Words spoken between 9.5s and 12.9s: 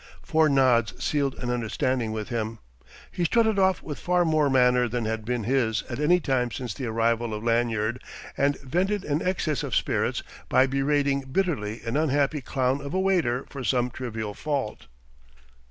of spirits by berating bitterly an unhappy clown